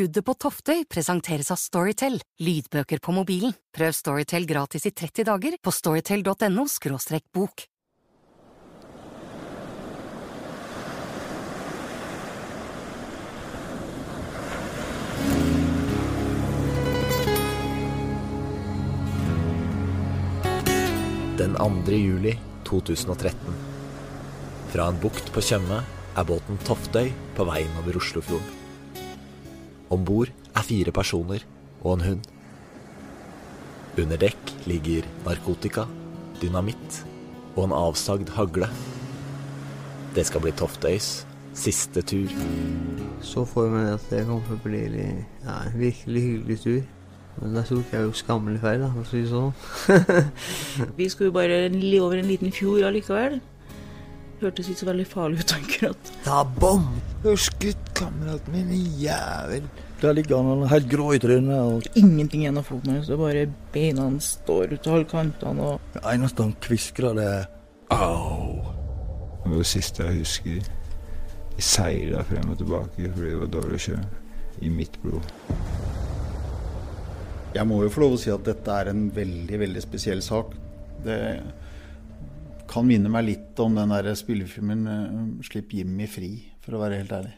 [0.00, 3.52] Skuddet på Toftøy presenteres av Storytel, lydbøker på mobilen.
[3.76, 6.64] Prøv Storytel gratis i 30 dager på storytel.no–
[7.36, 7.66] bok.
[21.36, 21.92] Den 2.
[21.92, 22.32] juli
[22.64, 23.36] 2013.
[24.72, 25.82] Fra en bukt på Tjøme
[26.16, 28.59] er båten Toftøy på vei over Oslofjorden.
[29.90, 31.46] Om bord er fire personer
[31.82, 32.28] og en hund.
[33.98, 35.86] Under dekk ligger narkotika,
[36.40, 37.02] dynamitt
[37.56, 38.70] og en avsagd hagle.
[40.14, 41.10] Det skal bli Toftøys
[41.54, 42.30] siste tur.
[43.22, 44.82] Så får vi at det kommer til å bli
[45.42, 46.80] ja, en virkelig hyggelig tur.
[47.40, 49.52] Men da tok jeg jo skammelig feil, da, for å si det sånn.
[50.98, 51.60] Vi skulle jo bare
[52.02, 53.38] over en liten fjord allikevel.
[54.40, 56.10] Hørtes ikke så veldig farlig ut akkurat.
[56.24, 56.86] Da bom!
[57.20, 59.66] Du har skutt kameraten min, jævel.
[60.00, 61.60] Der ligger han helt grå i trynet.
[61.60, 61.88] Og...
[62.00, 63.10] Ingenting igjen av foten hans.
[63.10, 63.42] Det er bare
[63.74, 65.66] beina hans står ut av alle kantene.
[65.74, 65.92] Og...
[65.92, 67.44] Det eneste han kviskrer, det er
[67.92, 68.64] au.
[69.42, 70.72] Det var det siste jeg husker.
[71.58, 74.08] Jeg seila frem og tilbake fordi det var dårlig å kjøre.
[74.64, 75.28] I mitt blod.
[77.52, 80.56] Jeg må jo få lov å si at dette er en veldig, veldig spesiell sak.
[81.04, 81.20] Det
[82.70, 87.00] kan minne meg litt om den der spillefilmen uh, 'Slipp Jimmy fri', for å være
[87.00, 87.34] helt ærlig.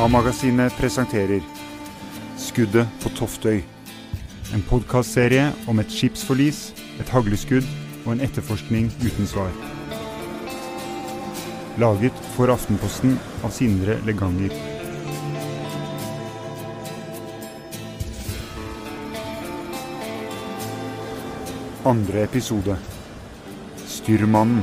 [0.00, 1.44] A-magasinet presenterer
[2.38, 3.62] 'Skuddet på Toftøy'.
[4.50, 7.66] En podkastserie om et skipsforlis, et hagleskudd
[8.06, 9.54] og en etterforskning uten svar.
[11.78, 13.14] Laget for Aftenposten
[13.46, 14.69] av Sindre Leganger.
[21.84, 22.76] Andre episode.
[23.86, 24.62] Styrmannen.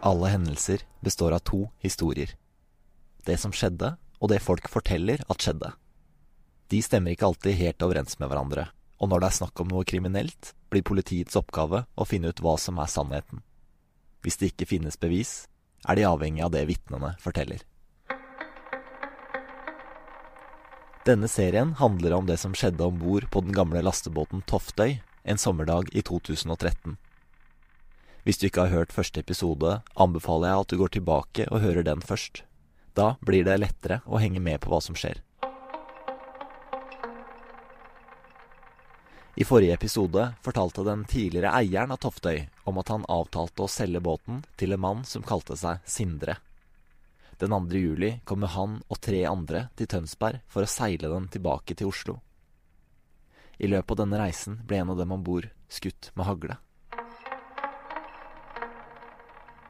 [0.00, 2.32] Alle hendelser består av to historier.
[3.26, 5.72] Det som skjedde, og det folk forteller at skjedde.
[6.72, 8.68] De stemmer ikke alltid helt overens med hverandre,
[8.98, 12.56] og når det er snakk om noe kriminelt, blir politiets oppgave å finne ut hva
[12.58, 13.42] som er sannheten.
[14.24, 15.46] Hvis det ikke finnes bevis,
[15.86, 17.62] er de avhengig av det vitnene forteller.
[21.06, 25.38] Denne serien handler om det som skjedde om bord på den gamle lastebåten Toftøy en
[25.38, 26.96] sommerdag i 2013.
[28.26, 31.86] Hvis du ikke har hørt første episode, anbefaler jeg at du går tilbake og hører
[31.86, 32.42] den først.
[32.96, 35.20] Da blir det lettere å henge med på hva som skjer.
[39.36, 44.00] I forrige episode fortalte den tidligere eieren av Toftøy om at han avtalte å selge
[44.00, 46.38] båten til en mann som kalte seg Sindre.
[47.36, 47.76] Den 2.
[47.76, 52.16] juli kommer han og tre andre til Tønsberg for å seile den tilbake til Oslo.
[53.60, 56.56] I løpet av denne reisen ble en av dem om bord skutt med hagle.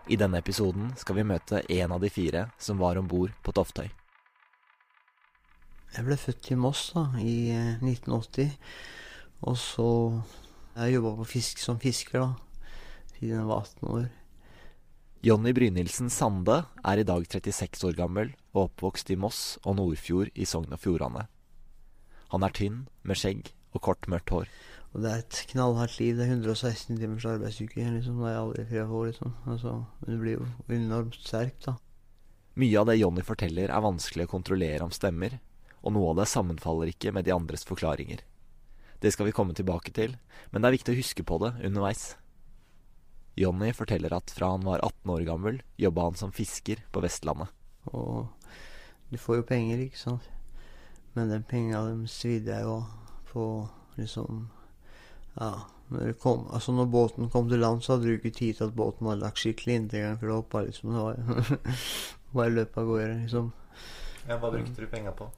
[0.06, 3.50] I denne episoden skal vi møte en av de fire som var om bord på
[3.56, 3.88] Toftøy.
[5.96, 7.50] Jeg ble født i Moss da, i
[7.80, 8.52] 1980.
[9.50, 9.88] Og så
[10.76, 12.28] Jeg jobba fisk, som fisker da,
[13.14, 14.08] siden jeg var 18 år.
[15.24, 20.28] Jonny Brynildsen Sande er i dag 36 år gammel og oppvokst i Moss og Nordfjord
[20.36, 21.24] i Sogn og Fjordane.
[22.28, 24.52] Han er tynn, med skjegg og kort, mørkt hår.
[24.96, 26.14] Og det er et knallhardt liv.
[26.16, 27.82] Det er 116 timers arbeidsuke.
[27.98, 28.22] Liksom.
[28.22, 29.34] Det er aldri fri få, liksom.
[29.44, 29.72] Altså,
[30.06, 31.74] det blir jo enormt sterkt, da.
[32.56, 35.36] Mye av det Jonny forteller er vanskelig å kontrollere om stemmer,
[35.84, 38.24] og noe av det sammenfaller ikke med de andres forklaringer.
[39.04, 40.16] Det skal vi komme tilbake til,
[40.48, 42.14] men det er viktig å huske på det underveis.
[43.36, 47.52] Jonny forteller at fra han var 18 år gammel, jobba han som fisker på Vestlandet.
[47.92, 48.32] Og
[49.12, 50.32] du får jo penger, ikke sant.
[51.12, 52.80] Men den penga dem svidde jeg jo
[53.28, 53.44] på
[54.00, 54.46] liksom
[55.40, 55.54] Ja.
[55.88, 58.74] Når, kom, altså når båten kom til land, så hadde du ikke tid til at
[58.74, 61.76] båten var lagt skikkelig inntil engang, for det hoppa liksom Det var
[62.40, 63.52] bare løp av gårde, liksom.
[64.26, 65.28] Ja, Hva brukte du penga på?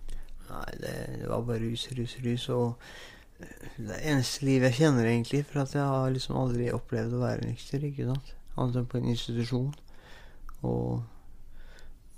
[0.48, 2.48] Nei, det, det var bare rus, rus, rus.
[2.48, 2.78] Og
[3.76, 5.44] det eneste livet jeg kjenner, egentlig.
[5.50, 8.34] For at jeg har liksom aldri opplevd å være nykter, ikke sant.
[8.56, 9.72] Annet enn på en institusjon.
[10.66, 11.02] Og,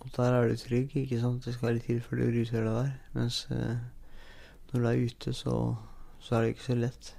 [0.01, 1.43] og der er du trygg, ikke sant.
[1.45, 2.93] Det skal litt til før du ruser deg der.
[3.19, 3.81] Mens eh,
[4.71, 5.57] når du er ute, så,
[6.23, 7.17] så er det ikke så lett.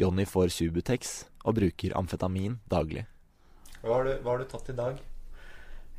[0.00, 3.04] Jonny får Subutex og bruker amfetamin daglig.
[3.82, 5.00] Hva har, du, hva har du tatt i dag?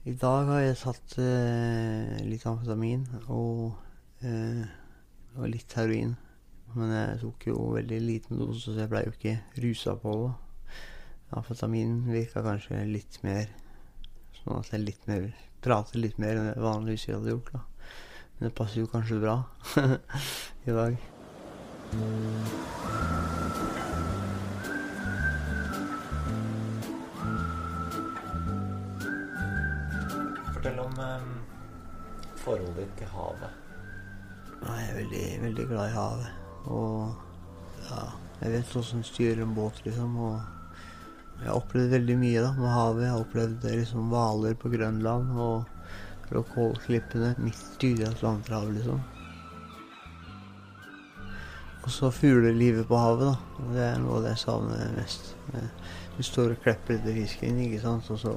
[0.03, 3.75] I dag har jeg tatt eh, litt amfetamin og,
[4.25, 4.63] eh,
[5.37, 6.15] og litt heroin.
[6.73, 10.31] Men jeg tok jo veldig liten dose, så jeg blei jo ikke rusa på det.
[11.33, 13.51] Amfetamin virka kanskje litt mer
[14.43, 15.29] sånn at jeg litt mer,
[15.63, 17.53] prater litt mer enn jeg vanligvis hadde gjort.
[17.53, 17.63] da.
[18.37, 19.37] Men det passer jo kanskje bra
[20.67, 20.97] i dag.
[32.43, 33.59] Forholdet ditt til havet.
[34.63, 36.27] Jeg er veldig, veldig glad i havet.
[36.71, 38.03] Og ja,
[38.41, 40.17] jeg vet hvordan styrer en båt, liksom.
[40.17, 40.35] Og
[41.39, 43.05] jeg har opplevd veldig mye da, med havet.
[43.05, 49.01] Jeg har opplevd liksom hvaler på Grønland og Rockall-klippene midt i Atlanterhavet, liksom.
[51.83, 53.65] Og så fuglelivet på havet, da.
[53.73, 55.33] Det er noe av det jeg savner mest.
[56.13, 58.33] Du står og klepper etter fisken, ikke sant, og så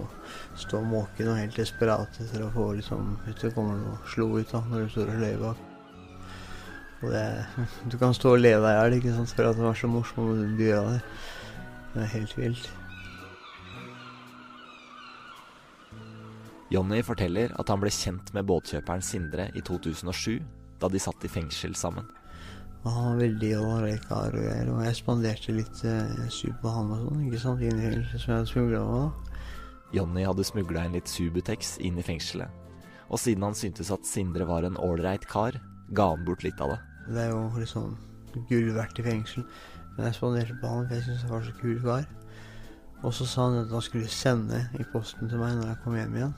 [0.56, 4.48] står måken og helt desperat etter å få liksom Vet det kommer noe slo ut
[4.52, 5.60] da, når du står og løyer bak.
[7.04, 7.26] Og det
[7.92, 10.48] Du kan stå og le deg i hjel, for at det var så morsomme de
[10.56, 11.06] dyra der.
[11.92, 12.72] Det er helt vilt.
[16.72, 20.40] Jonny forteller at han ble kjent med båtkjøperen Sindre i 2007,
[20.80, 22.08] da de satt i fengsel sammen.
[22.86, 26.70] Og han var veldig ålreit kar og jeg, og jeg spanderte litt eh, sub på
[26.70, 29.32] han og sånn, ikke sant, inn i fengselet som jeg hadde smugla med.
[29.96, 32.62] Jonny hadde smugla inn litt Subutex inn i fengselet,
[33.10, 35.58] og siden han syntes at Sindre var en ålreit kar,
[35.98, 36.78] ga han bort litt av det.
[37.08, 37.96] Det er jo liksom
[38.50, 39.46] gull verdt i fengsel.
[39.96, 42.08] Men jeg spanderte på han, for jeg syntes han var så kul kar.
[43.02, 45.96] Og så sa han at han skulle sende i posten til meg når jeg kom
[45.98, 46.34] hjem igjen.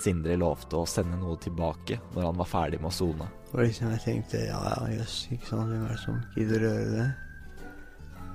[0.00, 3.28] Sindre lovte å sende noe tilbake når han var ferdig med å sone.
[3.50, 6.74] Og liksom jeg tenkte ja ja, jøss, ikke sant, hvem er det som gidder å
[6.74, 7.06] gjøre det?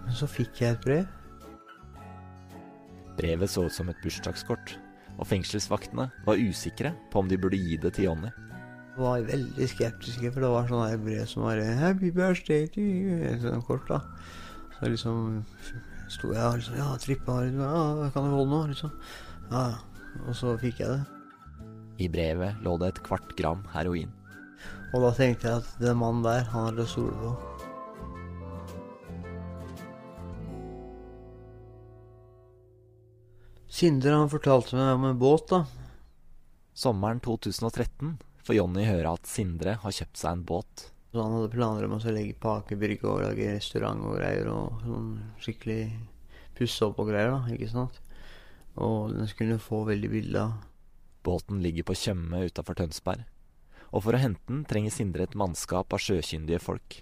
[0.06, 1.06] Men så fikk jeg et brev.
[3.16, 4.76] Brevet så ut som et bursdagskort,
[5.16, 8.34] og fengselsvaktene var usikre på om de burde gi det til Jonny.
[9.00, 13.24] Var veldig skeptiske, for det var sånn her brev som var 'Happy birthday to you',
[13.24, 14.02] et sånt kort, da.
[14.76, 15.46] Så liksom
[16.10, 18.68] sto jeg og liksom Ja, trippa Ja, kan du holde nå?
[18.68, 18.92] Liksom.
[19.52, 19.78] Ja, ja.
[20.28, 21.06] Og så fikk jeg det.
[22.00, 24.12] I brevet lå det et kvart gram heroin.
[24.96, 27.32] Og da tenkte jeg at den mannen der, han er til å stole på.
[33.76, 35.66] Sindre han fortalte meg om en båt, da.
[36.72, 38.14] Sommeren 2013
[38.48, 40.86] får Jonny høre at Sindre har kjøpt seg en båt.
[41.12, 44.48] Så han hadde planer om å legge på Aker Brygge og lage restaurant og greier.
[44.52, 45.12] Og sånn
[45.44, 45.82] skikkelig
[46.56, 47.52] pusse opp og greier, da.
[47.52, 48.00] Ikke sant?
[48.80, 50.56] Og den skulle få veldig bilder.
[51.28, 53.28] Båten ligger på Tjøme utafor Tønsberg,
[53.96, 57.00] og for å hente den trenger Sindre et mannskap av sjøkyndige folk.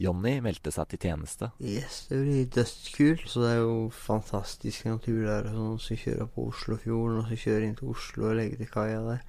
[0.00, 1.50] Jonny meldte seg til tjeneste.
[1.60, 3.26] Yes, det blir dødskult.
[3.28, 5.50] Så det er jo fantastisk natur der.
[5.52, 9.02] Sånn som kjører på Oslofjorden, og så kjører inn til Oslo og legger til kaia
[9.04, 9.26] der.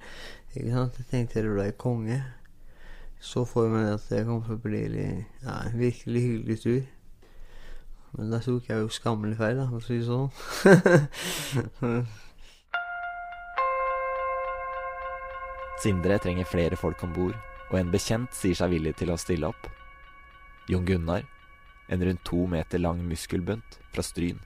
[0.54, 0.96] Ikke sant?
[1.00, 2.18] Jeg tenkte det ble konge.
[3.22, 6.82] Så for meg at det kom til å bli ja, en virkelig hyggelig tur.
[8.16, 10.28] Men da tok jeg jo skammelig feil, da, for å si det sånn.
[15.82, 17.34] Sindre trenger flere folk om bord,
[17.72, 19.64] og en bekjent sier seg villig til å stille opp.
[20.70, 21.24] Jon Gunnar,
[21.90, 24.38] en rundt to meter lang muskelbunt fra Stryn.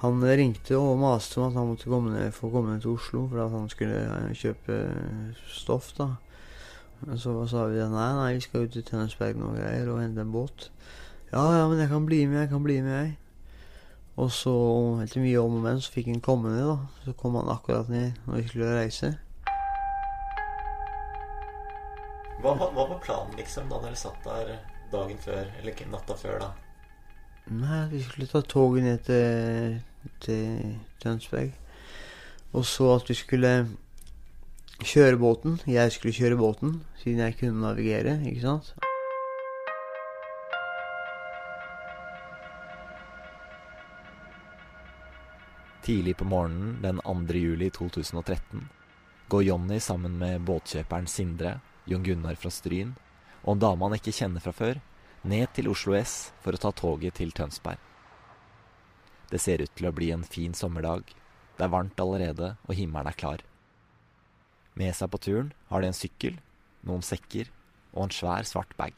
[0.00, 3.26] Han ringte og maste om at han måtte komme ned, få komme ned til Oslo
[3.28, 4.80] for at han skulle eh, kjøpe
[5.44, 5.92] stoff.
[5.98, 6.14] da.
[7.20, 10.32] Så sa vi nei, nei, vi skal ut til Tønsberg og greier og hente en
[10.32, 10.70] båt.
[11.34, 13.18] Ja, ja, men jeg kan bli med, jeg kan bli med, jeg.
[14.16, 14.56] Og så,
[15.04, 17.04] etter mye om og men, så fikk han komme ned, da.
[17.04, 19.18] Så kom han akkurat ned når vi skulle reise.
[22.40, 24.54] Hva, hva var planen, liksom, da dere satt der
[24.90, 26.50] dagen før, eller ikke natta før, da?
[27.52, 29.76] Nei, vi skulle ta toget ned til,
[30.24, 31.52] til Tønsberg.
[32.56, 33.52] Og så at vi skulle
[34.80, 35.60] kjøre båten.
[35.68, 38.72] Jeg skulle kjøre båten, siden jeg kunne navigere, ikke sant.
[45.84, 47.36] Tidlig på morgenen den 2.
[47.36, 48.68] juli 2013
[49.30, 51.58] går Jonny sammen med båtkjøperen Sindre,
[51.90, 52.94] Jon Gunnar fra Stryn,
[53.42, 54.78] og en dame han ikke kjenner fra før,
[55.26, 57.80] ned til Oslo S for å ta toget til Tønsberg.
[59.30, 61.10] Det ser ut til å bli en fin sommerdag.
[61.58, 63.42] Det er varmt allerede, og himmelen er klar.
[64.78, 66.38] Med seg på turen har de en sykkel,
[66.86, 67.50] noen sekker
[67.92, 68.94] og en svær, svart bag.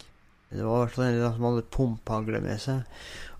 [0.52, 2.84] Det var i hvert fall en som hadde pumphagle med seg.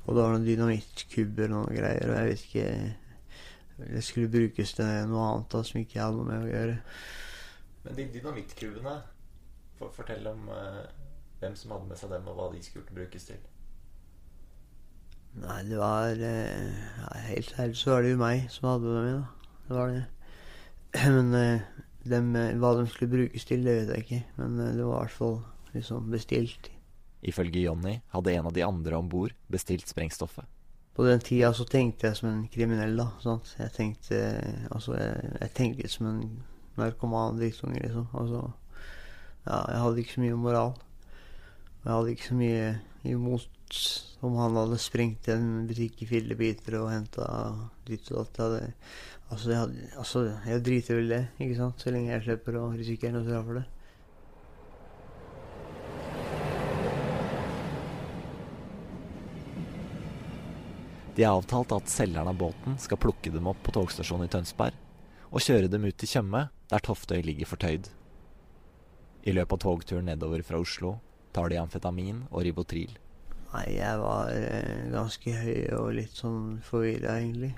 [0.03, 2.09] Og det var noen dynamittkubber og noen greier.
[2.09, 6.21] Og jeg vet ikke Det skulle brukes til noe annet da, som ikke jeg hadde
[6.21, 6.77] noe med å gjøre.
[7.85, 9.22] Men de dynamittkubene for,
[9.97, 10.85] Fortell om eh,
[11.43, 13.41] hvem som hadde med seg dem, og hva de skulle brukes til.
[15.43, 16.83] Nei, det var eh,
[17.31, 19.57] Helt ærlig så var det jo meg som hadde dem med, da.
[19.69, 20.05] Det var det.
[21.17, 21.67] Men eh,
[22.05, 24.23] dem, eh, hva de skulle brukes til, det vet jeg ikke.
[24.39, 25.39] Men eh, det var i hvert fall
[25.73, 26.69] liksom bestilt.
[27.23, 30.49] Ifølge Jonny hadde en av de andre om bord bestilt sprengstoffet.
[30.93, 33.09] På den tida så tenkte jeg som en kriminell, da.
[33.23, 33.55] Sant?
[33.57, 36.25] Jeg tenkte eh, Altså, jeg, jeg tenkte som en
[36.77, 38.11] narkoman drittunge, liksom.
[38.13, 38.51] Altså
[39.43, 40.75] Ja, jeg hadde ikke så mye moral.
[41.83, 42.67] Og jeg hadde ikke så mye
[43.11, 43.79] imot
[44.23, 47.27] om han hadde sprengt en butikk i fillebiter og henta
[47.89, 48.71] ditt og datt.
[49.33, 51.83] Altså, jeg, hadde, altså, jeg driter vel det, ikke sant?
[51.83, 53.69] Så lenge jeg slipper å risikere noe straff for det.
[61.17, 64.79] De har avtalt at selgeren av båten skal plukke dem opp på togstasjonen i Tønsberg
[65.33, 67.91] og kjøre dem ut til Tjøme, der Toftøy ligger fortøyd.
[69.23, 70.97] I løpet av togturen nedover fra Oslo
[71.33, 72.97] tar de amfetamin og Ribotril.
[73.53, 77.53] Nei, jeg var eh, ganske høy og litt sånn forvirra, egentlig.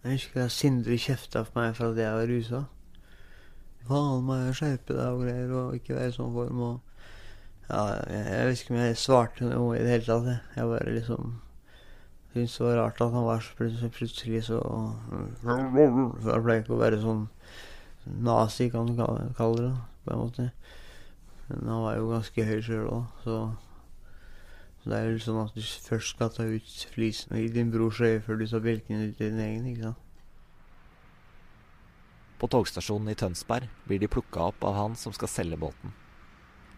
[0.00, 2.62] Jeg husker at Sindre kjefta på meg for at jeg var rusa.
[3.88, 6.86] Faen, må jeg skjerpe deg og greier, og ikke være i sånn form og
[7.70, 10.40] Ja, jeg, jeg vet ikke om jeg svarte noe i det hele tatt, jeg.
[10.56, 11.36] Jeg bare liksom
[12.32, 14.58] syntes det var rart at han var så plutselig, plutselig så
[15.42, 17.24] jeg pleier ikke å være sånn
[18.26, 18.94] nazi, kan du
[19.38, 19.72] kalle det,
[20.04, 20.50] på en måte.
[21.48, 23.38] Men han var jo ganske høy sjøl òg, så
[24.86, 28.22] det er jo sånn at du først skal ta ut flisen i din brors øye
[28.24, 30.06] før du tar bjelken ut i din egen, ikke sant.
[32.40, 35.92] På togstasjonen i Tønsberg blir de plukka opp av han som skal selge båten.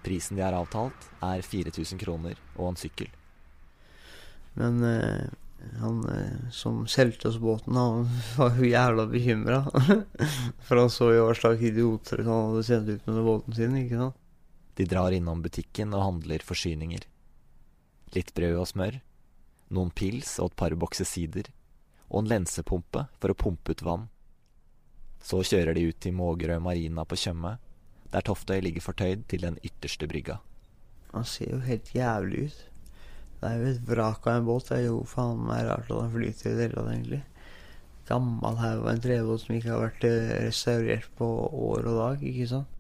[0.03, 3.13] Prisen de har avtalt, er 4000 kroner og en sykkel.
[4.59, 5.31] Men eh,
[5.81, 9.63] han eh, som solgte oss båten, han var jo jævla bekymra.
[10.67, 14.01] For han så jo hva slags idioter han hadde sendt ut med båten sin, ikke
[14.01, 14.19] sant.
[14.75, 17.05] De drar innom butikken og handler forsyninger.
[18.17, 19.01] Litt brød og smør,
[19.73, 21.51] noen pils og et par bokser sider,
[22.09, 24.09] og en lensepumpe for å pumpe ut vann.
[25.23, 27.59] Så kjører de ut til Mågerø marina på Tjøme,
[28.13, 30.41] der Toftøy ligger fortøyd til den ytterste brygga.
[31.13, 32.61] Han ser jo helt jævlig ut.
[33.43, 34.69] Det er jo et vrak av en båt.
[34.71, 37.23] Det er jo faen meg rart at han flyter i det hele tatt, egentlig.
[38.07, 42.23] Gammel haug av en trebåt som ikke har vært eh, restaurert på år og dag,
[42.31, 42.79] ikke sant.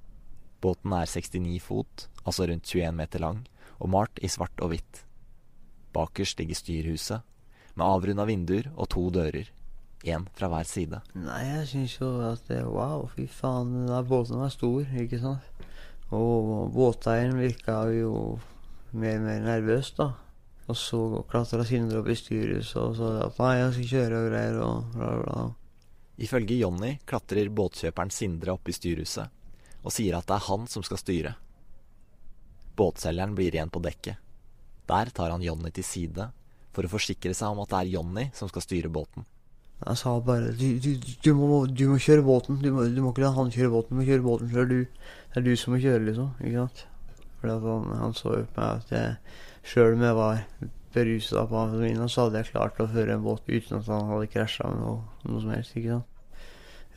[0.62, 3.42] Båten er 69 fot, altså rundt 21 meter lang,
[3.82, 5.02] og malt i svart og hvitt.
[5.96, 7.26] Bakerst ligger styrhuset,
[7.74, 9.50] med avrunda vinduer og to dører,
[10.06, 11.02] én fra hver side.
[11.18, 15.18] Nei, jeg syns jo at det, Wow, fy faen, den der båten var stor, ikke
[15.22, 15.66] sant?
[16.14, 18.36] Og båteieren virka jo
[18.92, 20.12] mer og mer nervøs, da.
[20.72, 20.98] Og så
[21.28, 24.94] klatra Sindre opp i styrhuset og sa at nei, jeg skal kjøre og greier og
[24.96, 25.42] bla, bla.
[26.22, 29.40] Ifølge Jonny klatrer båtkjøperen Sindre opp i styrhuset
[29.82, 31.32] og sier at det er han som skal styre.
[32.78, 34.16] Båtselgeren blir igjen på dekket.
[34.88, 36.30] Der tar han Jonny til side
[36.72, 39.26] for å forsikre seg om at det er Jonny som skal styre båten.
[39.82, 42.60] Jeg sa bare du, du, du, må, du må kjøre båten.
[42.62, 43.92] Du må, du må ikke la han kjøre båten.
[43.92, 46.28] Du må kjøre båten før du Det er du som må kjøre, liksom.
[46.40, 46.84] Ikke sant?
[47.42, 49.16] Han, han så jo på meg at jeg
[49.66, 50.44] sjøl om jeg var
[50.92, 54.30] berusa på amfetamin, så hadde jeg klart å føre en båt uten at han hadde
[54.32, 55.76] krasja med noe, noe som helst.
[55.76, 56.08] ikke sant?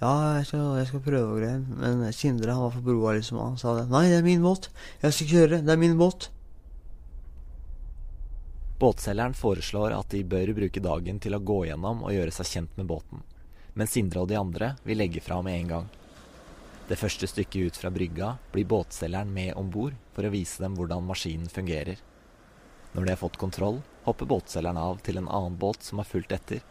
[0.02, 1.62] Ja, jeg skal, jeg skal prøve og greier.
[1.80, 3.40] Men Sindre han var for broa, liksom.
[3.40, 3.86] Han sa det.
[3.94, 4.68] Nei, det er min båt.
[5.02, 5.62] Jeg skal kjøre.
[5.64, 6.30] Det er min båt.
[8.76, 12.74] Båtselgeren foreslår at de bør bruke dagen til å gå gjennom og gjøre seg kjent
[12.76, 13.22] med båten,
[13.80, 15.86] men Sindre og de andre vil legge fra med en gang.
[16.90, 20.76] Det første stykket ut fra brygga blir båtselgeren med om bord for å vise dem
[20.76, 22.04] hvordan maskinen fungerer.
[22.96, 26.32] Når de har fått kontroll, hopper båtselgeren av til en annen båt som har fulgt
[26.32, 26.62] etter.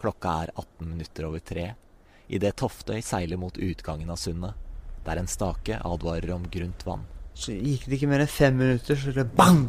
[0.00, 1.74] Klokka er 18 minutter over tre
[2.32, 4.56] idet Toftøy seiler mot utgangen av sundet,
[5.04, 7.04] der en stake advarer om grunt vann.
[7.36, 9.66] Så gikk det ikke mer enn fem minutter, så det bang!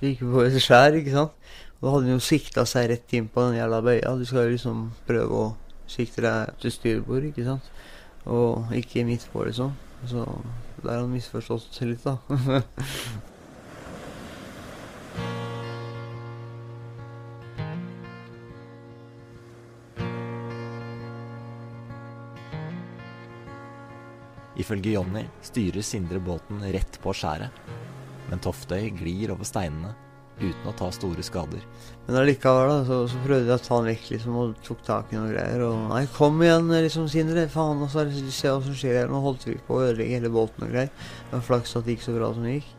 [0.00, 1.40] Det gikk på et skjær, ikke sant?
[1.78, 4.12] Og da hadde han jo sikta seg rett inn på den jævla bøya.
[4.20, 5.48] Du skal jo liksom prøve å
[5.88, 7.72] sikte deg til styrbord, ikke sant?
[8.28, 9.72] Og ikke midt på, liksom.
[10.06, 10.24] Så
[10.82, 12.18] der har han misforstått litt, da.
[24.54, 27.50] Ifølge Jonny styrer Sindre båten rett på skjæret,
[28.30, 29.90] men Toftøy glir over steinene
[30.40, 31.62] uten å ta store skader.
[32.06, 35.12] Men allikevel, da, så, så prøvde jeg å ta han vekk, liksom, og tok tak
[35.12, 35.64] i noen greier.
[35.68, 37.46] Og nei, kom igjen, liksom, Sindre.
[37.52, 39.10] Faen, og så se hva som skjer her.
[39.12, 40.92] Nå holdt vi på å ødelegge hele båten og greier.
[41.28, 42.70] Det var flaks at det gikk så bra som det gikk.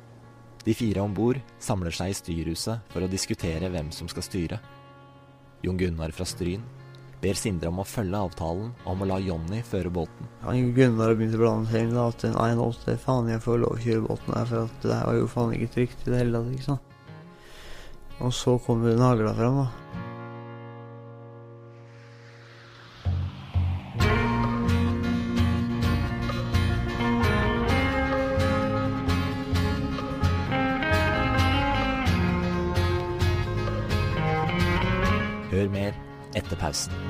[0.66, 4.58] De fire om bord samler seg i styrhuset for å diskutere hvem som skal styre.
[5.66, 6.64] Jon Gunnar fra Stryn
[7.22, 10.28] ber Sindre om å følge avtalen om å la Jonny føre båten.
[10.46, 12.68] Jon Gunnar begynte å blande seg inn at nei, nå
[13.02, 15.56] faen jeg får lov å kjøre båten her, for at det her var jo faen
[15.58, 16.95] ikke trygt i det hele tatt, ikke sant.
[18.20, 19.68] Og så kommer nagla fram, da.
[35.52, 35.94] Hør mer
[36.36, 37.05] etter pausen.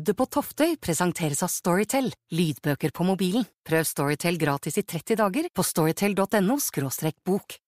[0.00, 3.42] Skuddet på Toftøy presenteres av Storytel, lydbøker på mobilen.
[3.68, 6.56] Prøv Storytel gratis i 30 dager på storytel.no–
[7.28, 7.58] bok.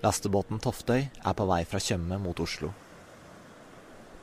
[0.00, 2.72] Lastebåten Toftøy er på vei fra Tjøme mot Oslo.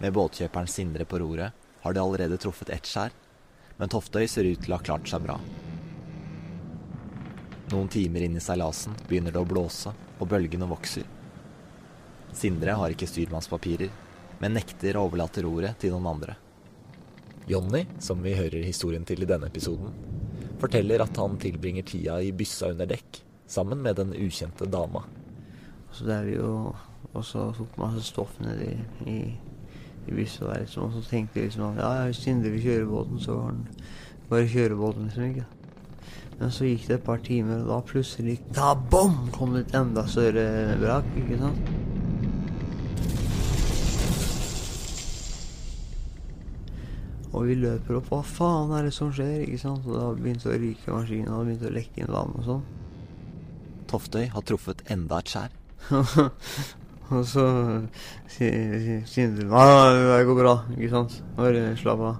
[0.01, 3.13] Med båtkjøperen Sindre på roret har de allerede truffet ett skjær,
[3.77, 5.35] men Toftøy ser ut til å ha klart seg bra.
[7.69, 11.05] Noen timer inn i seilasen begynner det å blåse, og bølgene vokser.
[12.33, 13.93] Sindre har ikke styrmannspapirer,
[14.41, 16.35] men nekter å overlate roret til noen andre.
[17.45, 19.93] Jonny, som vi hører historien til i denne episoden,
[20.57, 25.05] forteller at han tilbringer tida i byssa under dekk, sammen med den ukjente dama.
[25.93, 26.53] Så det er vi jo
[27.13, 28.73] også tok masse stoff ned i,
[29.05, 29.19] i,
[30.07, 30.83] i byssa der, liksom.
[30.83, 33.65] Og så tenkte jeg liksom at ja, hvis Sindre vil kjøre båten, så var han
[34.29, 35.23] bare kjøre båten, liksom.
[35.23, 35.45] ikke
[36.39, 39.75] Men så gikk det et par timer, og da plutselig da bom, kom det et
[39.79, 41.75] enda større brak, ikke sant.
[47.35, 48.07] Og vi løper opp.
[48.11, 49.41] Hva faen er det som skjer?
[49.43, 49.83] ikke sant?
[49.89, 52.63] Og da begynte å ryke maskinen, og det begynte å lekke inn vann og sånn.
[53.91, 55.55] Toftøy har truffet enda et skjær.
[57.13, 57.45] og så
[58.31, 59.65] sier Sindre Nei,
[59.99, 61.19] det går bra, ikke sant?
[61.37, 62.17] Bare slapp av.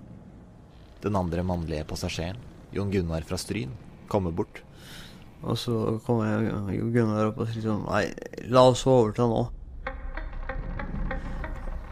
[1.05, 2.39] Den andre mannlige passasjeren,
[2.73, 3.73] Jon Gunnar fra Stryn,
[4.11, 4.61] kommer bort.
[5.45, 8.07] Og så kommer Jon Gunnar opp og sier sånn Nei,
[8.49, 9.43] la oss få overta nå.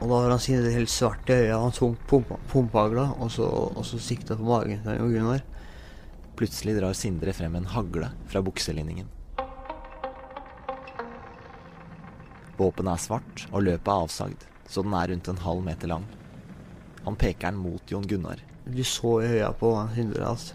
[0.04, 3.86] Og da har han Sindre helt svart i øya, han tok pumpehagla, og så, og
[3.88, 5.44] så sikta på magen til Jon Gunnar.
[6.36, 9.08] Plutselig drar Sindre frem en hagle fra bukselinningen.
[12.58, 16.04] Våpenet er svart, og løpet er avsagd, så den er rundt en halv meter lang.
[17.04, 18.44] Han peker den mot Jon Gunnar.
[18.66, 20.54] Du så i øya på Sindre at,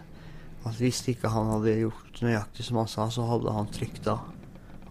[0.65, 4.31] at hvis ikke han hadde gjort nøyaktig som han sa, så hadde han trykt av.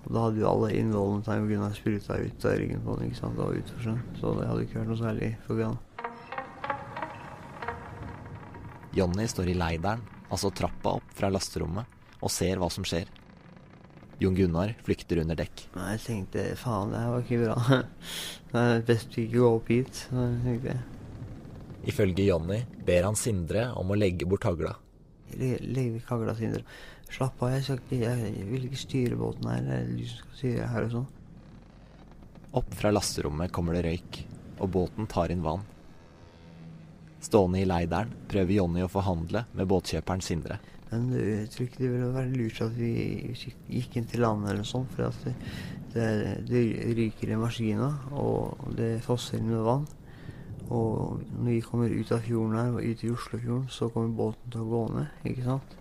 [0.04, 3.08] Og da hadde jo alle innvollene til Jon Gunnar spruta ut av ryggen på han,
[3.08, 4.02] ikke sant, og utover sånn.
[4.20, 5.78] Så det hadde ikke vært noe særlig for han.
[8.98, 13.10] Jonny står i leideren, altså trappa opp fra lasterommet, og ser hva som skjer.
[14.18, 15.66] Jon Gunnar flykter under dekk.
[15.76, 17.82] Nei, jeg tenkte faen, det her var ikke bra.
[18.48, 19.98] Det er best vi ikke går opp hit.
[20.10, 20.78] Jeg
[21.92, 24.72] Ifølge Jonny ber han Sindre om å legge bort hagla.
[25.38, 26.64] Le- Legg vekk hagla, Sindre.
[27.12, 29.62] Slapp av, jeg, skal ikke, jeg vil ikke styre båten her.
[29.68, 31.06] Det er du som skal styre her og sånn.
[32.58, 34.18] Opp fra lasterommet kommer det røyk,
[34.58, 35.62] og båten tar inn vann.
[37.24, 40.58] Stående i leideren prøver Jonny å forhandle med båtkjøperen Sindre.
[40.88, 42.92] Men jeg tror ikke det ville være lurt at vi
[43.68, 45.34] gikk inn til landet eller sånt, for det,
[45.92, 46.06] det,
[46.48, 46.62] det
[46.96, 49.84] ryker i maskina, og det fosser inn med vann.
[50.68, 54.52] Og når vi kommer ut av fjorden her, og ut i Oslofjorden, så kommer båten
[54.52, 55.76] til å gå ned, ikke sant?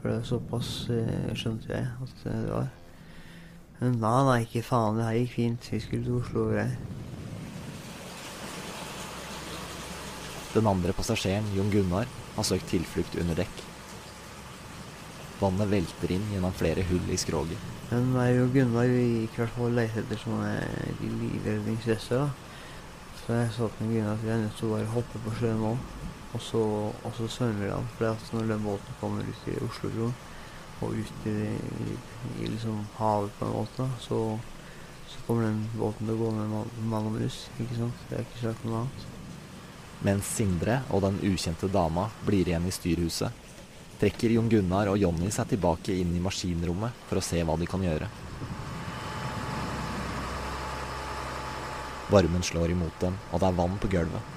[0.00, 2.68] For det er såpass eh, skjønte jeg at det var.
[3.80, 5.70] Men nei, nei, ikke faen, det her gikk fint.
[5.72, 6.76] Vi skulle til Oslo og greier.
[10.50, 13.69] Den andre passasjeren, Jon Gunnar, har søkt tilflukt under dekk.
[15.40, 17.68] Vannet velter inn gjennom flere hull i skroget.
[17.90, 20.52] Men meg og Gunnar vi gikk i hvert fall lette etter sånne
[21.00, 22.26] livredningsvester.
[23.22, 25.62] Så jeg sa til Gunnar at vi er nødt til å bare hoppe på sjøen
[25.64, 25.76] nå.
[26.30, 27.88] Og så, og så svømmer vi av.
[27.96, 30.18] For at når den båten kommer ut i Oslofjorden,
[30.80, 31.96] og ut i, i,
[32.40, 34.20] i liksom havet på en måte, så,
[35.08, 37.42] så kommer den båten til å gå med mann og mus.
[37.58, 38.04] Ikke sant?
[38.08, 39.08] Det er ikke sagt noe annet.
[40.06, 43.48] Mens Sindre og den ukjente dama blir igjen i styrhuset,
[44.00, 47.68] trekker Jon Gunnar og Jonny seg tilbake inn i maskinrommet for å se hva de
[47.68, 48.08] kan gjøre.
[52.10, 54.36] Varmen slår imot dem, og det er vann på gulvet.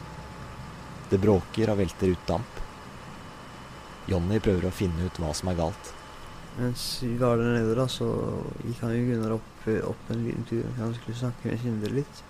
[1.10, 2.60] Det bråker og velter ut damp.
[4.12, 5.94] Jonny prøver å finne ut hva som er galt.
[6.60, 8.12] Mens vi var der nede, da, så
[8.62, 10.68] gikk han jo Gunnar opp, opp en liten tur.
[10.78, 12.24] Han skulle snakke med Sindre litt.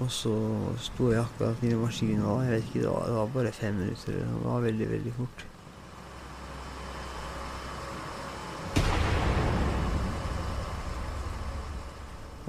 [0.00, 0.32] Og så
[0.80, 2.24] sto jeg akkurat inne i maskinen.
[2.46, 4.16] Jeg vet ikke, det var, det var bare fem minutter.
[4.16, 5.44] Det var veldig, veldig fort.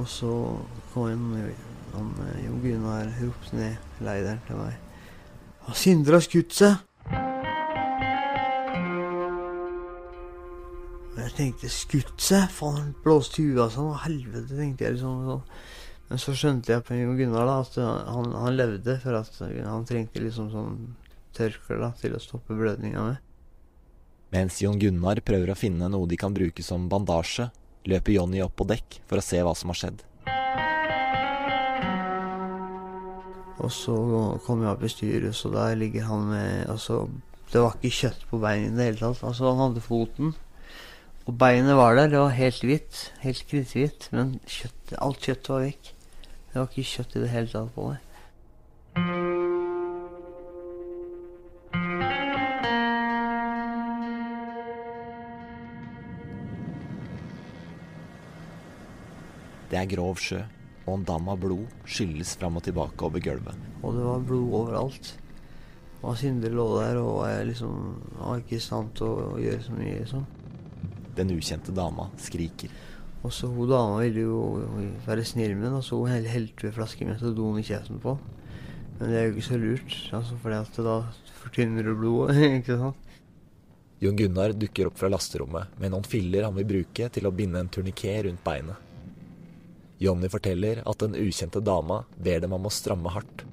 [0.02, 0.32] Og så
[0.94, 4.74] kom han, eh, Jon Gunnar ropte ned leideren til meg.
[5.68, 6.82] «Ja, Sindre har skutt seg!
[11.14, 14.96] Men jeg tenkte skutt seg, faen, han blåste huet av seg, hva helvete, tenkte jeg
[14.96, 15.22] liksom.
[15.30, 15.44] sånn.
[16.10, 17.78] Men så skjønte jeg på Jon Gunnar da, at
[18.10, 20.74] han, han levde, for at han trengte liksom sånn
[21.38, 23.22] tørkle til å stoppe blødninga med.
[24.34, 27.52] Mens Jon Gunnar prøver å finne noe de kan bruke som bandasje,
[27.89, 30.04] løper Jonny opp på dekk for å se hva som har skjedd.
[33.63, 33.96] Og så
[34.43, 37.06] kom jeg opp i styret, så der ligger han med Altså,
[37.54, 39.24] det var ikke kjøtt på beinet i det hele tatt.
[39.24, 40.34] Altså, han hadde foten,
[41.24, 42.10] og beinet var der.
[42.12, 43.04] Det var helt hvitt.
[43.24, 44.10] Helt kritthvitt.
[44.12, 45.93] Men kjøtt, alt kjøttet var vekk.
[46.52, 49.23] Det var ikke kjøtt i det hele tatt på det.
[59.74, 60.44] Det er grov sjø,
[60.86, 63.58] og en dam av blod skylles fram og tilbake over gulvet.
[63.82, 65.14] Og det var blod overalt.
[66.04, 67.78] Og Sindre lå der og jeg liksom
[68.20, 70.06] var ikke i stand til å gjøre så mye.
[70.10, 70.26] sånn.
[71.16, 72.70] Den ukjente dama skriker.
[73.24, 74.40] Og så hun dama ville jo
[75.08, 78.02] være snill med den, og så hun hel- helte en flaske med metadon i kjeften
[78.04, 78.18] på.
[79.00, 80.98] Men det er jo ikke så lurt, altså fordi at da
[81.40, 83.00] fortynner du blodet, ikke sant.
[84.04, 87.62] Jon Gunnar dukker opp fra lasterommet med noen filler han vil bruke til å binde
[87.64, 88.76] en turniké rundt beinet.
[90.04, 93.46] Jonny forteller at den ukjente dama ber dem om å stramme hardt.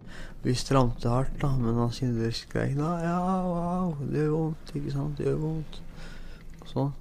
[0.43, 4.95] Vi stramte hardt, da, men han Sindre skrek da, ja, wow, det gjør vondt, ikke
[4.95, 5.81] sant, det gjør vondt.
[6.71, 6.95] Sånn.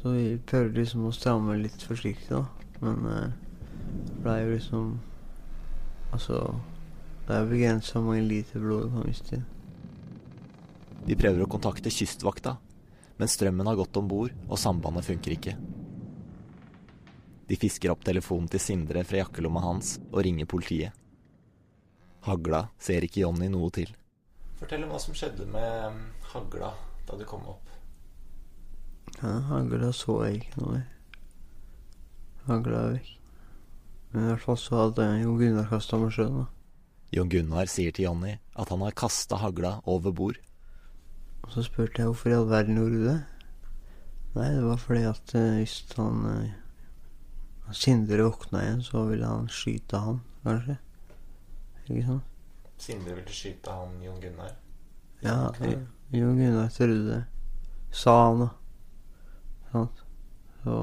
[0.00, 2.44] Så vi prøvde liksom å stramme litt forsiktig, da.
[2.80, 3.32] Men eh,
[4.00, 4.90] det ble jo liksom
[6.10, 6.40] Altså,
[7.28, 9.36] det er begrensa hvor mange liter blod du kan miste.
[11.06, 12.56] De prøver å kontakte Kystvakta,
[13.20, 15.54] men strømmen har gått om bord, og sambandet funker ikke.
[17.50, 20.94] De fisker opp telefonen til Sindre fra jakkelomma hans og ringer politiet.
[22.22, 23.90] Hagla ser ikke Jonny noe til.
[24.60, 25.96] Fortell om hva som skjedde med
[26.30, 26.68] hagla
[27.08, 27.72] da du kom opp.
[29.18, 30.84] Ja, hagla så jeg ikke noe.
[32.46, 33.10] Hagla er vekk.
[34.12, 36.46] Men i hvert fall så hadde Jon Gunnar kasta meg sjøen, da.
[37.16, 40.38] Jon Gunnar sier til Jonny at han har kasta hagla over bord.
[41.42, 43.20] Og så spurte jeg hvorfor i all verden gjorde du det?
[44.36, 46.58] Nei, det var fordi at eh, hvis han eh,
[47.72, 50.76] Sindre våkna igjen, så ville han skyte han, kanskje.
[51.86, 52.26] Ikke sant?
[52.80, 54.54] Sindre ville skyte han Jon Gunnar.
[55.20, 57.24] Ja, Jon Jo Gunnar trodde det.
[57.92, 58.48] Sa han, da.
[59.72, 60.04] Sant?
[60.62, 60.76] Så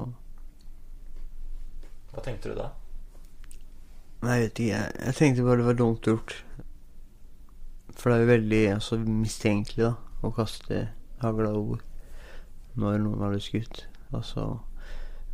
[2.11, 2.71] Hva tenkte du da?
[4.23, 4.69] Nei, jeg vet ikke.
[4.71, 6.37] Jeg, jeg tenkte bare det var dumt gjort.
[7.97, 9.93] For det er jo veldig altså, mistenkelig, da,
[10.25, 10.87] å kaste
[11.21, 11.83] hagla over
[12.77, 13.83] når noen har blitt skutt.
[14.13, 14.47] Altså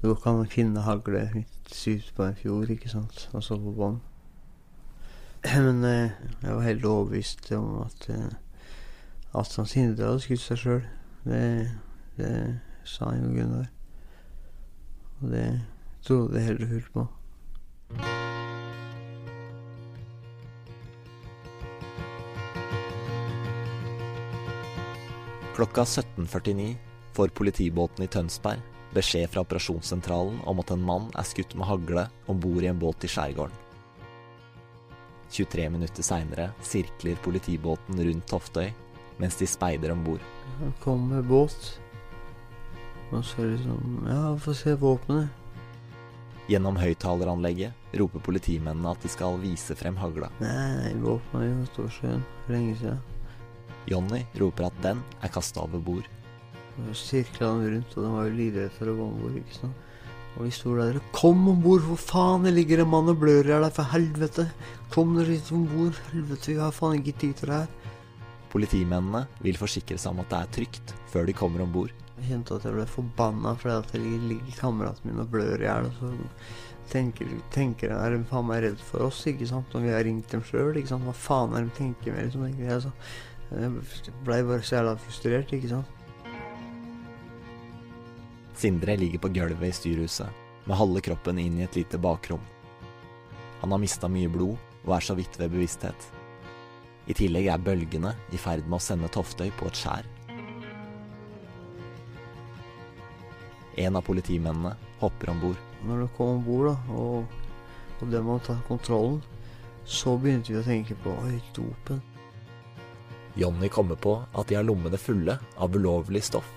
[0.04, 4.02] Du kan man finne hagle litt ut på en fjord, ikke sant, altså på bånn.
[5.48, 6.12] Men eh,
[6.44, 8.34] jeg var helt overbevist om at eh,
[9.34, 10.84] at han Sindre hadde skutt seg sjøl.
[11.24, 11.40] Det,
[12.20, 12.34] det
[12.86, 13.70] sa jo Gunnar.
[15.22, 15.48] Og det
[16.06, 17.08] trodde jeg heller fullt på.
[25.54, 26.76] Klokka 17.49
[27.14, 32.08] får politibåten i Tønsberg beskjed fra operasjonssentralen om at en mann er skutt med hagle
[32.32, 33.60] om bord i en båt i skjærgården.
[35.34, 38.68] 23 minutter seinere sirkler politibåten rundt Toftøy
[39.22, 40.22] mens de speider om bord.
[40.60, 41.80] Han kom med båt.
[43.14, 45.30] Og så liksom Ja, få se våpenet.
[46.50, 50.30] Gjennom høyttaleranlegget roper politimennene at de skal vise frem hagla.
[50.42, 53.00] Nei, våpenet er jo Storsjøen for lenge siden.
[53.88, 56.10] Jonny roper at den er kasta over bord.
[56.98, 59.40] Sirkla han rundt, og den var jo livredd for å gå om bord.
[59.42, 59.90] ikke sant?
[60.34, 62.48] Og vi sto der og Kom om bord, hvor faen!
[62.48, 64.48] Det ligger en mann og blør i deg, for helvete!
[64.94, 66.00] Kom dere hit om bord!
[66.12, 68.00] Helvete, vi har faen ikke tid til det her.
[68.54, 71.94] Politimennene vil forsikre seg om at det er trygt før de kommer om bord.
[72.18, 75.68] Jeg kjente at jeg ble forbanna fordi at jeg ligger, kameraten min og blør i
[75.68, 75.90] hjel.
[75.90, 76.12] Og så
[76.94, 79.74] tenker, tenker jeg er de faen meg redd for oss, ikke sant?
[79.74, 81.06] Og vi har ringt dem sjøl, ikke sant?
[81.10, 82.48] Hva faen er de tenker med, liksom?
[82.58, 82.94] jeg.
[83.54, 86.03] Jeg blei bare så jævla frustrert, ikke sant.
[88.54, 90.30] Sindre ligger på gulvet i styrhuset,
[90.66, 92.42] med halve kroppen inn i et lite bakrom.
[93.62, 96.10] Han har mista mye blod og er så vidt ved bevissthet.
[97.08, 100.08] I tillegg er bølgene i ferd med å sende Toftøy på et skjær.
[103.84, 105.62] En av politimennene hopper om bord.
[105.84, 107.38] Når det kom om bord, og,
[108.00, 109.22] og det med å ta kontrollen,
[109.84, 112.04] så begynte vi å tenke på Oi, dopen.
[113.36, 116.52] Jonny kommer på at de har lommene fulle av ulovlig stoff.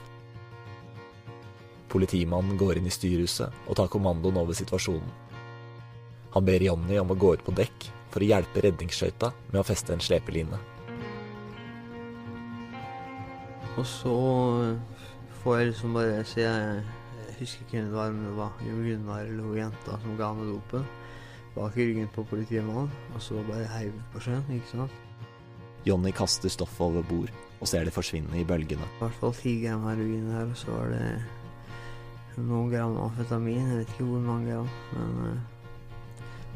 [1.92, 5.12] Politimannen går inn i styrhuset og tar kommandoen over situasjonen.
[6.36, 9.66] Han ber Jonny om å gå ut på dekk for å hjelpe redningsskøyta med å
[9.66, 10.58] feste en slepeline.
[13.76, 14.16] Og så
[15.42, 16.84] får jeg liksom bare se jeg,
[17.38, 20.30] husker ikke hvem det var, men det var Jo Gunnar eller hun jenta som ga
[20.36, 20.94] meg dopet.
[21.56, 25.02] Bak ryggen på politimannen, og så bare heiv på sjøen, ikke sant.
[25.86, 28.84] Jonny kaster stoffet over bord og ser det forsvinne i bølgene.
[28.96, 31.04] I hvert fall ti gram heroin her, og så var det
[32.44, 33.70] noen gram amfetamin.
[33.70, 35.42] Jeg vet ikke hvor mange gram, men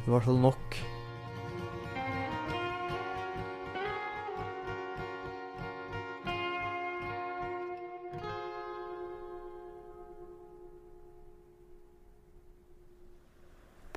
[0.05, 0.81] det var i hvert fall nok.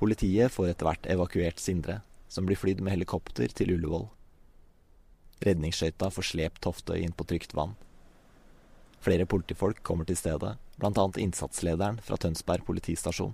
[0.03, 4.09] Politiet får etter hvert evakuert Sindre, som blir flydd med helikopter til Ullevål.
[5.43, 7.77] Redningsskøyta får slept Toftøy inn på trygt vann.
[9.03, 11.07] Flere politifolk kommer til stedet, bl.a.
[11.19, 13.33] innsatslederen fra Tønsberg politistasjon.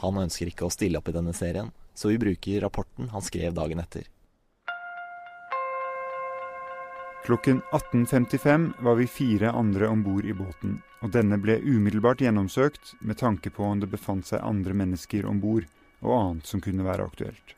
[0.00, 3.52] Han ønsker ikke å stille opp i denne serien, så vi bruker rapporten han skrev
[3.56, 4.06] dagen etter.
[7.26, 12.94] Klokken 18.55 var vi fire andre om bord i båten, og denne ble umiddelbart gjennomsøkt
[13.04, 15.66] med tanke på om det befant seg andre mennesker om bord,
[16.00, 17.52] og annet som kunne være aktuelt.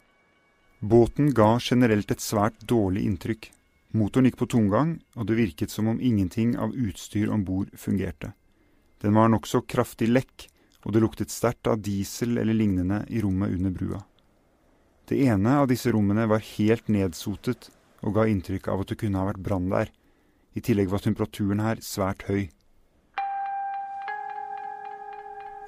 [0.81, 3.51] Båten ga generelt et svært dårlig inntrykk.
[3.91, 8.33] Motoren gikk på tomgang, og det virket som om ingenting av utstyr om bord fungerte.
[9.03, 10.47] Den var nokså kraftig lekk,
[10.87, 14.01] og det luktet sterkt av diesel eller lignende i rommet under brua.
[15.11, 17.73] Det ene av disse rommene var helt nedsotet
[18.07, 19.91] og ga inntrykk av at det kunne ha vært brann der.
[20.55, 22.47] I tillegg var temperaturen her svært høy.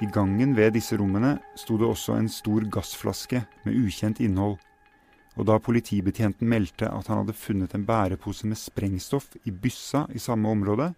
[0.03, 4.57] I gangen ved disse rommene sto det også en stor gassflaske med ukjent innhold,
[5.37, 10.21] og da politibetjenten meldte at han hadde funnet en bærepose med sprengstoff i byssa i
[10.21, 10.93] samme område,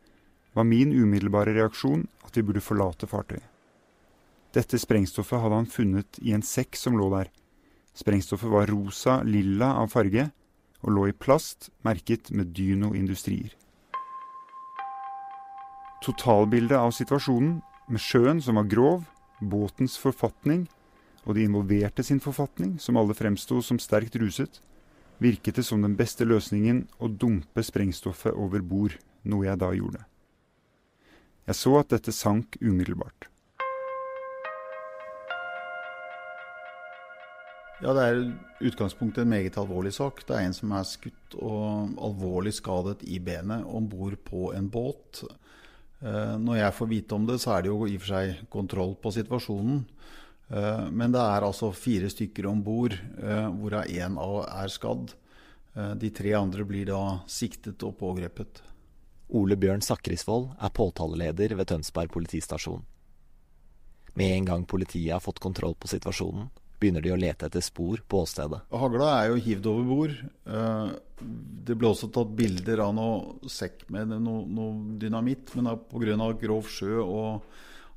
[0.54, 3.46] var min umiddelbare reaksjon at vi burde forlate fartøyet.
[4.54, 7.30] Dette sprengstoffet hadde han funnet i en sekk som lå der.
[7.94, 10.28] Sprengstoffet var rosa-lilla av farge
[10.84, 13.50] og lå i plast merket med Dyno Industrier.
[16.04, 19.02] Totalbildet av situasjonen, med sjøen som var grov,
[19.40, 20.68] båtens forfatning
[21.24, 24.60] og de involverte sin forfatning, som alle fremsto som sterkt ruset,
[25.18, 30.02] virket det som den beste løsningen å dumpe sprengstoffet over bord, noe jeg da gjorde.
[31.44, 33.28] Jeg så at dette sank umiddelbart.
[37.84, 38.20] Ja, det er
[38.64, 40.22] utgangspunktet en meget alvorlig sak.
[40.24, 44.70] Det er en som er skutt og alvorlig skadet i benet om bord på en
[44.72, 45.24] båt.
[46.00, 48.46] Eh, når jeg får vite om det, så er det jo i og for seg
[48.52, 49.82] kontroll på situasjonen.
[50.48, 55.14] Eh, men det er altså fire stykker om bord, eh, hvorav én er skadd.
[55.74, 58.60] De tre andre blir da siktet og pågrepet.
[59.34, 62.84] Ole Bjørn Sakrisvold er påtaleleder ved Tønsberg politistasjon.
[64.14, 66.46] Med en gang politiet har fått kontroll på situasjonen,
[66.78, 68.60] begynner de å lete etter spor på åstedet.
[68.70, 70.14] Hagla er jo hivd over bord.
[71.66, 76.30] Det ble også tatt bilder av noe sekk med noe, noe dynamitt, men pga.
[76.38, 77.42] grov sjø og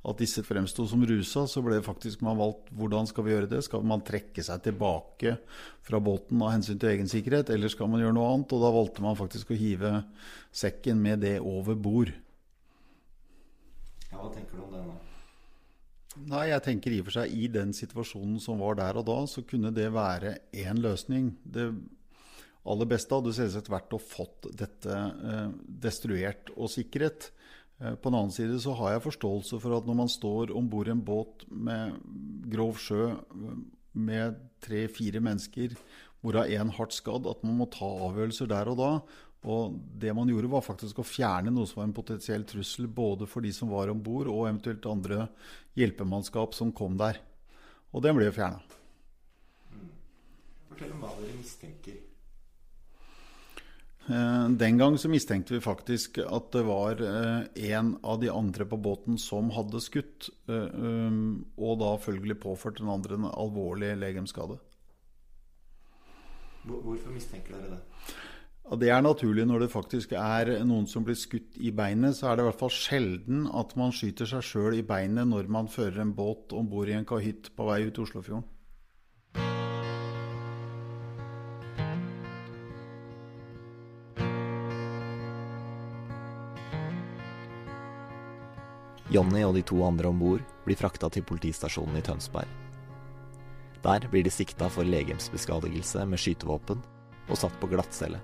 [0.07, 3.59] at disse fremsto som rusa, så ble faktisk man valgt hvordan skal vi gjøre det.
[3.65, 5.35] Skal man trekke seg tilbake
[5.83, 8.55] fra båten av hensyn til egen sikkerhet, eller skal man gjøre noe annet?
[8.55, 9.91] Og da valgte man faktisk å hive
[10.55, 12.13] sekken med det over bord.
[14.07, 14.95] Ja, Hva tenker du om det nå?
[16.31, 19.19] Nei, jeg tenker i og for seg I den situasjonen som var der og da,
[19.29, 21.33] så kunne det være én løsning.
[21.43, 21.67] Det
[22.67, 25.51] aller beste hadde selvsagt vært å fått dette eh,
[25.83, 27.29] destruert og sikret.
[27.79, 30.69] Eh, på den annen side så har jeg forståelse for at når man står om
[30.69, 31.99] bord i en båt med
[32.49, 33.11] grov sjø
[33.97, 35.75] med tre-fire mennesker,
[36.21, 38.91] hvorav én hardt skadd, at man må ta avgjørelser der og da.
[39.47, 43.29] Og det man gjorde, var faktisk å fjerne noe som var en potensiell trussel både
[43.29, 45.27] for de som var om bord, og eventuelt andre
[45.77, 47.21] hjelpemannskap som kom der.
[47.93, 48.59] Og den ble jo fjerna.
[50.67, 52.06] Fortell om hva dere mistenker.
[54.07, 59.17] Den gang så mistenkte vi faktisk at det var en av de andre på båten
[59.19, 64.55] som hadde skutt, og da følgelig påført den andre en alvorlig legemskade.
[66.67, 67.81] Hvorfor mistenker dere det?
[68.79, 72.17] Det er naturlig når det faktisk er noen som blir skutt i beinet.
[72.17, 75.47] Så er det i hvert fall sjelden at man skyter seg sjøl i beinet når
[75.51, 78.43] man fører en båt om bord i en kahytt på vei ut Oslofjorden.
[89.07, 92.49] Jonny og de to andre om bord blir frakta til politistasjonen i Tønsberg.
[93.85, 96.81] Der blir de sikta for legemsbeskadigelse med skytevåpen
[97.29, 98.19] og satt på glattcelle.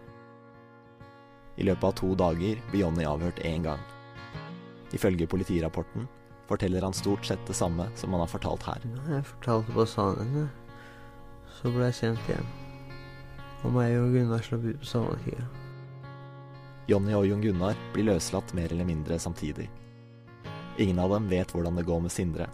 [1.55, 3.79] I løpet av to dager blir Jonny avhørt én gang.
[4.91, 6.09] Ifølge politirapporten
[6.49, 8.83] forteller han stort sett det samme som han har fortalt her.
[9.07, 10.49] Jeg fortalte på sannheten,
[11.61, 12.49] så ble jeg sendt hjem.
[13.63, 15.39] Og meg og Gunnar slapp ut på samme tid.
[16.91, 19.69] Jonny og Jon Gunnar blir løslatt mer eller mindre samtidig.
[20.77, 22.47] Ingen av dem vet hvordan det går med Sindre.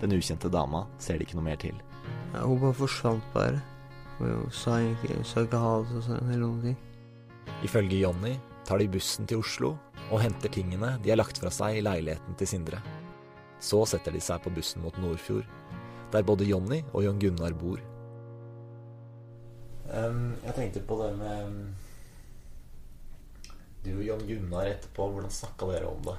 [0.00, 1.76] Den ukjente dama ser de ikke noe mer til.
[2.34, 3.60] Ja, hun bare forsvant bare.
[4.18, 6.76] Hun sa ikke, sa ikke ha det og sånn, eller noen ting.
[7.64, 8.34] Ifølge Jonny
[8.68, 9.74] tar de bussen til Oslo
[10.10, 12.82] og henter tingene de har lagt fra seg i leiligheten til Sindre.
[13.60, 15.48] Så setter de seg på bussen mot Nordfjord,
[16.12, 17.80] der både Jonny og Jon Gunnar bor.
[19.90, 21.74] jeg tenkte på det med
[23.84, 26.18] Du og Jon Gunnar etterpå, hvordan snakka dere om det?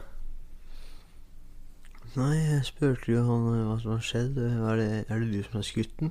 [2.12, 4.36] Nei, jeg spurte jo han eh, hva som har skjedd.
[4.36, 6.10] Er det, er det du som har skutt den?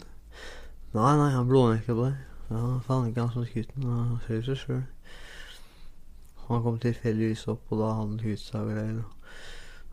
[0.95, 2.15] Nei, nei, han blånekta det.
[2.49, 3.85] Ja, faen ikke han som skutt den.
[3.85, 4.81] Han skjøt seg sjøl.
[6.47, 9.05] Han kom tilfeldigvis opp, og da hadde han hudsager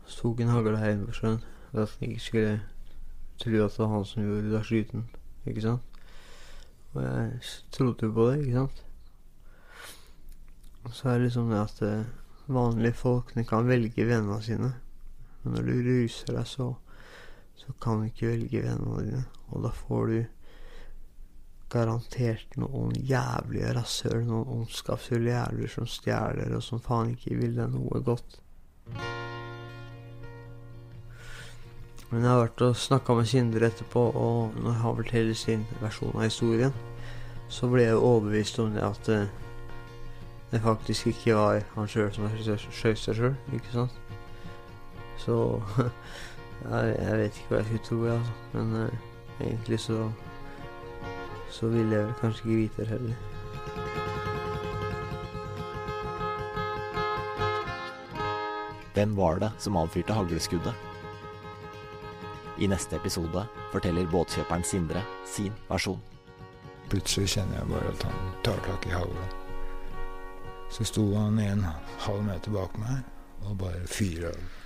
[0.08, 1.38] Så tok en hagla hjem på sjøen.
[1.68, 2.56] For at han ikke skulle
[3.44, 5.06] tro at det var han som gjorde det, skyte den.
[5.44, 6.02] Ikke sant?
[6.94, 8.84] Og jeg trodde jo på det, ikke sant?
[10.88, 12.12] Og så er det liksom det at eh,
[12.48, 14.72] vanlige folk kan velge vennene sine.
[15.42, 16.72] Men når du ruser deg, så,
[17.58, 19.22] så kan du ikke velge vennene dine.
[19.52, 20.18] Og da får du
[21.72, 27.72] garantert noen jævlige rasshøl, noen ondskapsfulle jævler som stjeler, og som faen ikke vil deg
[27.74, 28.38] noe godt.
[32.08, 36.14] Men jeg har vært og snakka med Sindre etterpå, og når han forteller sin versjon
[36.16, 36.72] av historien,
[37.52, 43.02] så ble jeg overbevist om det at det, faktisk ikke var han sjøl som skjøt
[43.02, 43.98] seg sjøl, ikke sant?
[45.18, 45.62] Så
[46.70, 48.32] jeg, jeg, vet ikke hva jeg skulle tro, altså.
[48.54, 50.08] Men uh, egentlig så
[51.50, 53.14] så ville jeg vel kanskje ikke vite det heller.
[58.94, 60.74] Hvem var det som avfyrte haglskuddet?
[62.58, 66.00] I neste episode forteller båtkjøperen Sindre sin versjon.
[66.90, 69.26] Plutselig kjenner jeg bare at han tar tak i hagla.
[70.70, 71.64] Så sto han en
[72.04, 74.57] halv meter bak meg og bare fyrer av.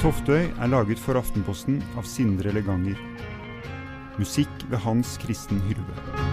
[0.00, 2.96] Toftøy er laget for Aftenposten av Sindre Leganger.
[4.16, 6.29] Musikk ved Hans Kristen Hyrve.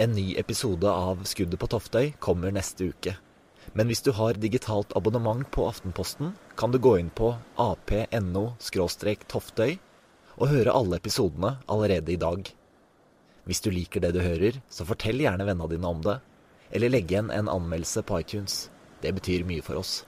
[0.00, 3.16] En ny episode av Skuddet på Toftøy kommer neste uke.
[3.74, 9.74] Men hvis du har digitalt abonnement på Aftenposten, kan du gå inn på ap.no-toftøy
[10.38, 12.46] og høre alle episodene allerede i dag.
[13.42, 16.22] Hvis du liker det du hører, så fortell gjerne vennene dine om det,
[16.70, 18.70] eller legg igjen en anmeldelse på iTunes.
[19.02, 20.06] Det betyr mye for oss.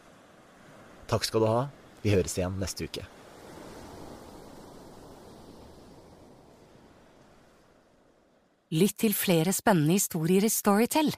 [1.11, 1.67] Takk skal du ha.
[2.07, 3.03] Vi høres igjen neste uke.
[8.71, 11.09] Lytt til flere spennende historier i Storytel.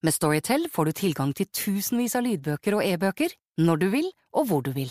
[0.00, 4.46] Med Storytel får du tilgang til tusenvis av lydbøker og e-bøker når du vil og
[4.48, 4.88] hvor du vil.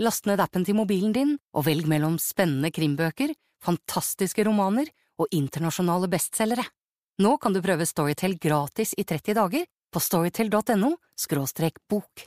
[0.00, 4.88] Last ned appen til mobilen din og velg mellom spennende krimbøker, fantastiske romaner
[5.20, 6.64] og internasjonale bestselgere.
[7.20, 10.94] Nå kan du prøve Storytel gratis i 30 dager på storytel.no–
[11.92, 12.24] bok.